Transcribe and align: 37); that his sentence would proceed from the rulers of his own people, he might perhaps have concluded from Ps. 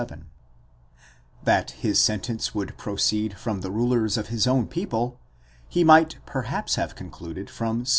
37); 0.01 0.29
that 1.43 1.71
his 1.77 1.99
sentence 1.99 2.55
would 2.55 2.75
proceed 2.75 3.37
from 3.37 3.61
the 3.61 3.69
rulers 3.69 4.17
of 4.17 4.29
his 4.29 4.47
own 4.47 4.67
people, 4.67 5.19
he 5.69 5.83
might 5.83 6.17
perhaps 6.25 6.73
have 6.73 6.95
concluded 6.95 7.51
from 7.51 7.83
Ps. 7.83 7.89